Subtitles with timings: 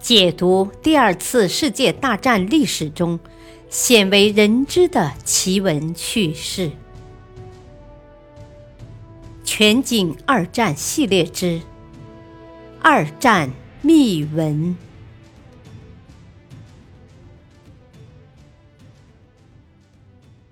[0.00, 3.18] 解读第二次世界大战历史中
[3.68, 6.70] 鲜为人知的奇闻趣事，
[9.44, 11.60] 《全景二战系列之
[12.80, 13.50] 二战
[13.82, 14.74] 秘闻》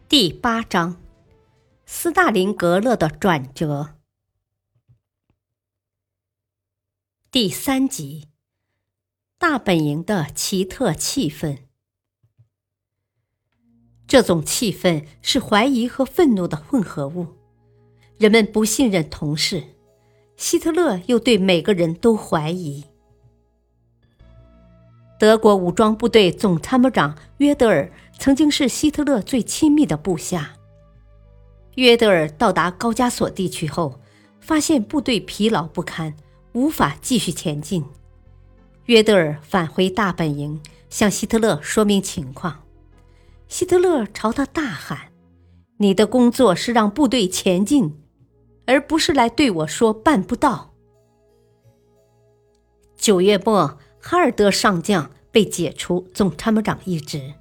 [0.09, 1.01] 第八章：
[1.87, 3.95] 斯大林格勒的转折。
[7.31, 8.29] 第三集。
[9.49, 11.59] 大本营的奇特气氛，
[14.09, 17.29] 这种气氛是怀疑和愤怒的混合物。
[18.19, 19.63] 人们不信任同事，
[20.37, 22.87] 希特勒又对每个人都怀疑。
[25.17, 30.57] 德国武装部队总参谋长约德尔曾经是希特勒最亲密的部下。
[31.77, 34.01] 约德尔到达高加索地区后，
[34.41, 36.17] 发现部队疲劳不堪，
[36.53, 37.85] 无法继续前进。
[38.87, 42.63] 约德尔返回大本营，向希特勒说明情况。
[43.49, 45.13] 希特勒朝他大喊
[45.79, 48.01] ：“你的工作是让部队前进，
[48.65, 50.73] 而不是来对我说办不到。”
[52.97, 57.35] 九月末，哈尔德上将被解除总参谋长一职。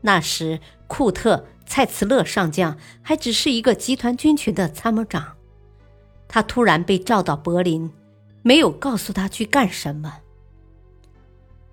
[0.00, 5.36] 那时，库特蔡茨勒上将还只是一个集团军群的参谋长。
[6.26, 7.92] 他突然被召到柏林，
[8.42, 10.22] 没有告诉他去干什么。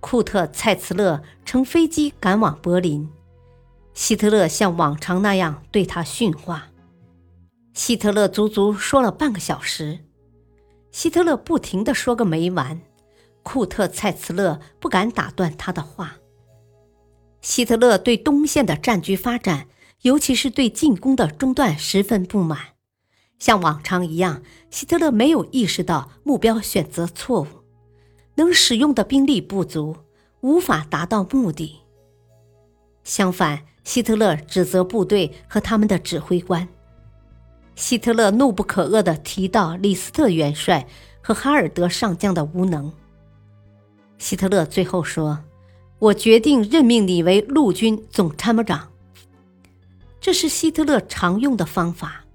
[0.01, 3.07] 库特蔡茨勒乘飞机赶往柏林，
[3.93, 6.69] 希特勒像往常那样对他训话。
[7.73, 9.99] 希特勒足足说了半个小时，
[10.91, 12.81] 希特勒不停地说个没完，
[13.43, 16.17] 库特蔡茨勒不敢打断他的话。
[17.41, 19.67] 希特勒对东线的战局发展，
[20.01, 22.59] 尤其是对进攻的中断十分不满，
[23.37, 27.47] 像往常一样，希特勒没有意识到目标选择错误。
[28.35, 29.95] 能使用的兵力不足，
[30.41, 31.77] 无法达到目的。
[33.03, 36.67] 相反，希特勒指责部队和他们的指挥官。
[37.75, 40.87] 希特勒怒不可遏地提到李斯特元帅
[41.21, 42.91] 和哈尔德上将的无能。
[44.19, 45.39] 希特勒最后说
[45.97, 48.89] ：“我决定任命你为陆军总参谋长。”
[50.21, 52.25] 这是希特勒常用的方法，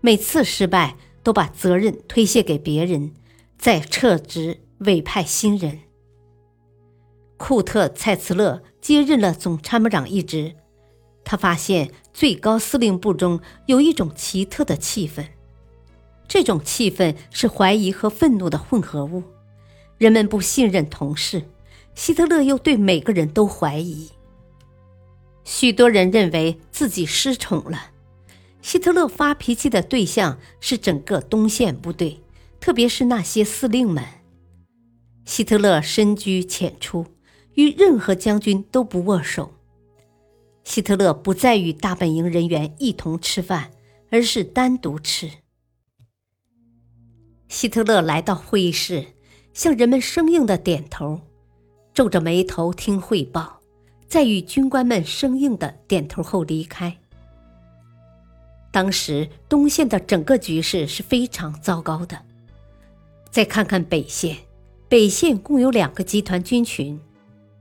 [0.00, 3.12] 每次失败都把责任推卸给别人，
[3.56, 4.58] 再撤职。
[4.80, 5.80] 委派新人，
[7.36, 10.54] 库特蔡茨勒接任了总参谋长一职。
[11.24, 15.26] 他发现最高司令部中有一种奇特的气氛，
[16.28, 19.24] 这种气氛是怀疑和愤怒的混合物。
[19.98, 21.42] 人们不信任同事，
[21.96, 24.10] 希特勒又对每个人都怀疑。
[25.42, 27.90] 许多人认为自己失宠了。
[28.62, 32.20] 希特勒发脾气的对象是整个东线部队，
[32.60, 34.04] 特别是那些司令们。
[35.28, 37.04] 希特勒深居浅出，
[37.52, 39.52] 与任何将军都不握手。
[40.64, 43.70] 希特勒不再与大本营人员一同吃饭，
[44.10, 45.30] 而是单独吃。
[47.46, 49.04] 希特勒来到会议室，
[49.52, 51.20] 向人们生硬的点头，
[51.92, 53.60] 皱着眉头听汇报，
[54.06, 56.96] 在与军官们生硬的点头后离开。
[58.72, 62.18] 当时东线的整个局势是非常糟糕的。
[63.30, 64.47] 再看看北线。
[64.88, 66.98] 北线共有两个集团军群，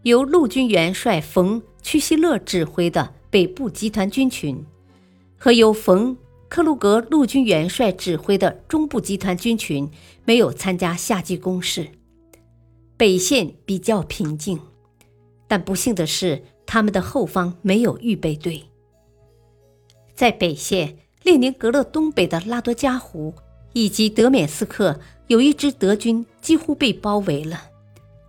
[0.03, 4.65] 由陆军元帅冯·屈希勒指挥的北部集团军群，
[5.37, 6.15] 和由冯·
[6.47, 9.91] 克鲁格陆军元帅指挥的中部集团军群
[10.23, 11.89] 没有参加夏季攻势。
[12.95, 14.57] 北线比较平静，
[15.49, 18.63] 但不幸的是，他们的后方没有预备队。
[20.15, 23.35] 在北线，列宁格勒东北的拉多加湖
[23.73, 25.01] 以及德缅斯克。
[25.27, 27.61] 有一支德军几乎被包围了，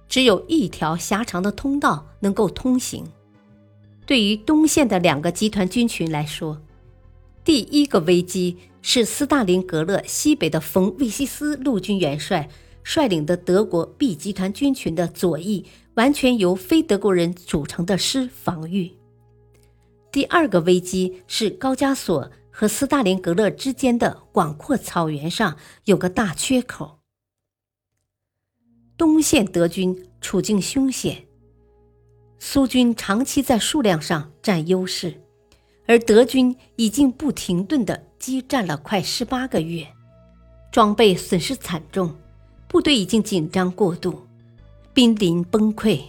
[0.08, 3.04] 只有一条狭长的通道能够通行。
[4.04, 6.60] 对于东线的两个集团军群来说，
[7.44, 12.48] 第一个危机是斯大林格勒西北的冯·魏西斯陆军元帅
[12.82, 15.64] 率领的德国 B 集团军群的左翼
[15.94, 18.92] 完全由非德国人组成的师防御。
[20.10, 22.28] 第二个危机是高加索。
[22.50, 26.97] 和斯大林格勒之间的广阔草原上有个大缺口。
[28.98, 31.24] 东线德军处境凶险，
[32.40, 35.22] 苏军长期在数量上占优势，
[35.86, 39.86] 而德军已经不停顿地激战了快十八个月，
[40.72, 42.12] 装备损失惨重，
[42.66, 44.26] 部队已经紧张过度，
[44.92, 46.00] 濒临崩溃，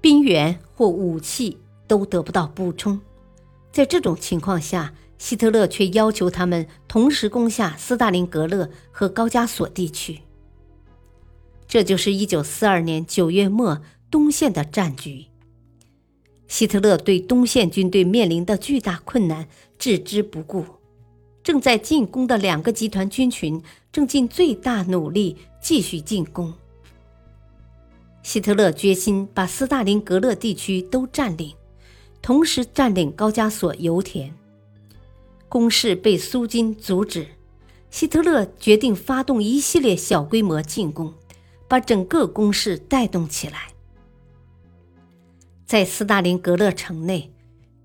[0.00, 1.58] 兵员或武器
[1.88, 3.00] 都得不到补充。
[3.72, 10.20] 在这种情况下，希特勒却要求他们同时攻下斯大林格勒和高加索地区。
[11.70, 13.80] 这就是一九四二年九月末
[14.10, 15.26] 东线的战局。
[16.48, 19.46] 希特勒对东线军队面临的巨大困难
[19.78, 20.64] 置之不顾，
[21.44, 23.62] 正在进攻的两个集团军群
[23.92, 26.52] 正尽最大努力继续进攻。
[28.24, 31.54] 希特勒决心把斯大林格勒地区都占领，
[32.20, 34.34] 同时占领高加索油田。
[35.48, 37.28] 攻势被苏军阻止，
[37.92, 41.14] 希特勒决定发动一系列小规模进攻，
[41.70, 43.68] 把整个攻势带动起来。
[45.64, 47.32] 在斯大林格勒城内，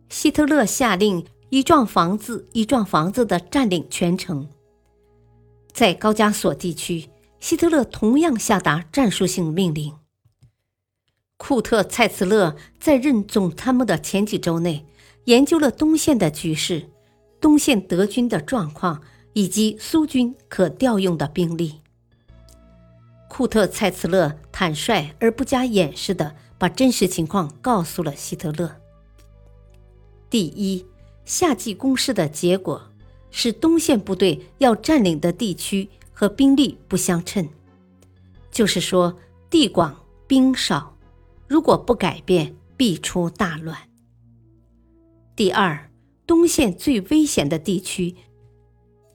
[0.09, 4.49] 希特勒下令一幢房子一幢房子的占领全城。
[5.71, 7.09] 在高加索地区，
[7.39, 9.93] 希特勒同样下达战术性命令。
[11.37, 14.83] 库特·蔡茨勒在任总参谋的前几周内，
[15.25, 16.89] 研究了东线的局势、
[17.39, 19.03] 东线德军的状况
[19.33, 21.81] 以及苏军可调用的兵力。
[23.35, 26.37] 库特·蔡茨勒坦率而不加掩饰的。
[26.57, 28.77] 把真实情况告诉了希特勒。
[30.29, 30.85] 第一，
[31.25, 32.81] 夏季攻势的结果
[33.29, 37.49] 是东线部队要占领的地区和兵力不相称，
[38.49, 40.95] 就是说地广兵少，
[41.45, 43.77] 如果不改变，必出大乱。
[45.35, 45.91] 第二，
[46.25, 48.15] 东线最危险的地区，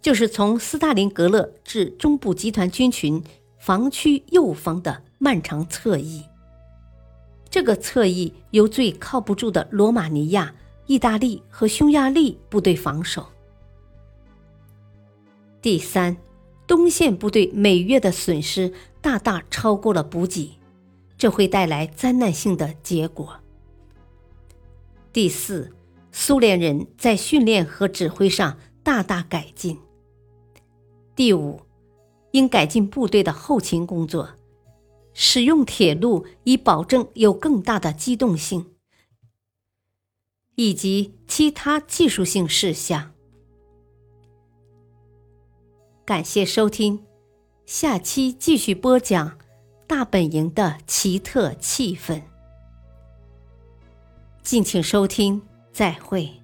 [0.02, 3.24] 就是从斯大林格勒至中部集团军群
[3.60, 6.24] 防区右方的漫长侧翼。
[7.50, 10.54] 这个侧翼由最靠不住的罗马尼亚、
[10.86, 13.26] 意大利和匈牙利部队防守。
[15.60, 16.16] 第三，
[16.66, 18.72] 东线部队每月的损失
[19.02, 20.58] 大大超过了补给，
[21.18, 23.40] 这会带来灾难性的结果。
[25.12, 25.70] 第四，
[26.12, 29.78] 苏联人在训练和指挥上大大改进。
[31.14, 31.60] 第五，
[32.32, 34.30] 应改进部队的后勤工作。
[35.12, 38.74] 使用铁路以保证有更大的机动性，
[40.54, 43.12] 以及其他技术性事项。
[46.04, 47.04] 感谢收听，
[47.66, 49.36] 下期继续播讲
[49.88, 52.22] 大本营的奇特气氛。
[54.42, 55.42] 敬请收听，
[55.72, 56.39] 再会。